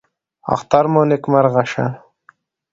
[0.53, 1.85] اختر مو نیکمرغه شه